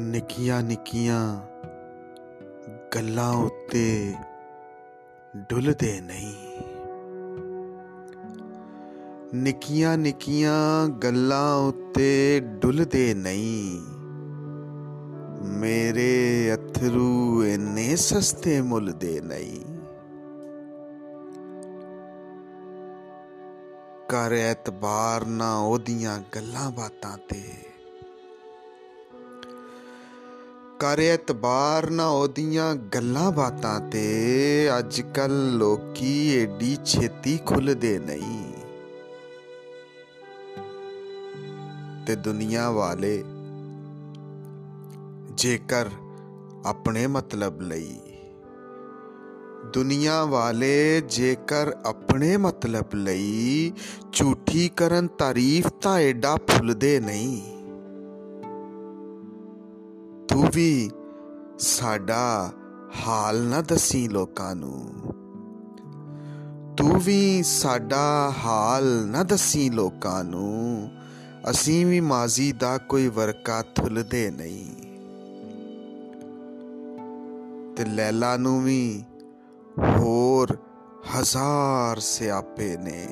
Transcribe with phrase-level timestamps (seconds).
[0.00, 1.40] ਨਿੱਕੀਆਂ ਨਿੱਕੀਆਂ
[2.94, 4.14] ਗੱਲਾਂ ਉੱਤੇ
[5.36, 6.34] ਡੁੱਲਦੇ ਨਹੀਂ।
[9.34, 13.80] ਨਿੱਕੀਆਂ ਨਿੱਕੀਆਂ ਗੱਲਾਂ ਉੱਤੇ ਡੁੱਲਦੇ ਨਹੀਂ।
[15.44, 19.64] ਮੇਰੇ ਅਥਰੂ ਇੰਨੇ ਸਸਤੇ ਮੁੱਲ ਦੇ ਨਹੀਂ।
[24.08, 27.42] ਕਰ ਐਤਬਾਰ ਨਾ ਉਹਦੀਆਂ ਗੱਲਾਂ ਬਾਤਾਂ ਤੇ
[30.78, 38.52] ਕਰ ਇਤਬਾਰ ਨਾ ਉਹਦੀਆਂ ਗੱਲਾਂ ਬਾਤਾਂ ਤੇ। ਅੱਜ ਕੱਲ ਲੋਕੀ ਏਡੀ ਛੇਤੀ ਖੁੱਲਦੇ ਨਹੀਂ।
[42.06, 43.24] ਤੇ ਦੁਨੀਆ ਵਾਲੇ,
[45.34, 45.86] ਜੇਕਰ
[46.66, 48.00] ਆਪਣੇ ਮਤਲਬ ਲਈ।
[49.74, 53.72] ਦੁਨੀਆ ਵਾਲੇ, ਜੇਕਰ ਆਪਣੇ ਮਤਲਬ ਲਈ,
[54.12, 57.57] ਝੂਠੀ ਕਰਨ ਤਾਰੀਫ ਤਾਂ ਐਡਾ ਫੁੱਲਦੇ ਨਹੀਂ।
[60.38, 60.90] ਤੂੰ ਵੀ
[61.58, 62.52] ਸਾਡਾ
[63.06, 64.92] ਹਾਲ ਨਾ ਦਸੀ ਲੋਕਾਂ ਨੂੰ।
[66.76, 70.90] ਤੂੰ ਵੀ ਸਾਡਾ ਹਾਲ ਨਾ ਦਸੀ ਲੋਕਾਂ ਨੂੰ।
[71.50, 74.70] ਅਸੀਂ ਵੀ ਮਾਜ਼ੀ ਦਾ ਕੋਈ ਵਰਕਾ ਥੁੱਲਦੇ ਨਹੀਂ।
[77.76, 79.04] ਤੇ ਲੈਲਾ ਨੂੰ ਵੀ
[79.96, 80.56] ਹੋਰ
[81.18, 83.08] ਹਜ਼ਾਰ ਸਿਆਪੇ ਨੇ।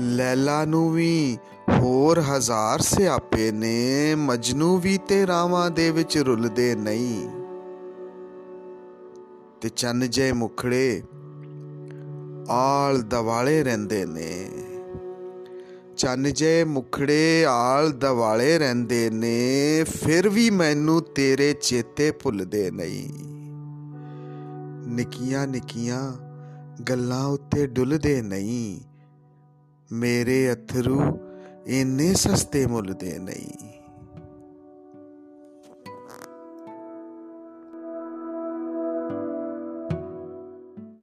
[0.00, 1.38] ਲੈਲਾ ਨੂੰ ਵੀ
[1.78, 7.28] ਹੋਰ ਹਜ਼ਾਰ ਸਿਆਪੇ ਨੇ, ਮਜਨੂ ਵੀ ਤੇ ਰਾਵਾਂ ਦੇ ਵਿੱਚ ਰੁੱਲਦੇ ਨਹੀਂ।
[9.60, 11.02] ਤੇ ਚੰਨ ਜੇ ਮੁਖੜੇ
[12.50, 14.50] ਆਲ ਦਵਾਲੇ ਰਹਿੰਦੇ ਨੇ।
[15.96, 23.10] ਚੰਨ ਜੇ ਮੁਖੜੇ ਆਲ ਦਵਾਲੇ ਰਹਿੰਦੇ ਨੇ, ਫਿਰ ਵੀ ਮੈਨੂੰ ਤੇਰੇ ਚੇਤੇ ਭੁੱਲਦੇ ਨਹੀਂ।
[24.88, 26.12] ਨਿੱਕੀਆਂ ਨਿੱਕੀਆਂ
[26.82, 28.87] ਗੱਲਾਂ ਉੱਤੇ ਡੁੱਲਦੇ ਨਹੀਂ।
[29.92, 31.18] ਮੇਰੇ ਅਥਰੂ
[31.66, 33.67] ਇੰਨੇ ਸਸਤੇ ਮੁੱਲ ਦੇ ਨਹੀਂ।